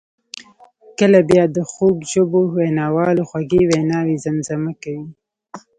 کله 0.99 1.19
بیا 1.29 1.43
د 1.55 1.57
خوږ 1.71 1.97
ژبو 2.11 2.41
ویناوالو 2.57 3.27
خوږې 3.29 3.61
ویناوي 3.71 4.15
زمزمه 4.25 4.73
کوي. 4.83 5.05